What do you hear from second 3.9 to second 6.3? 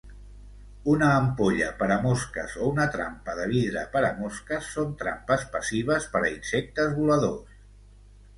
per a mosques són trampes passives per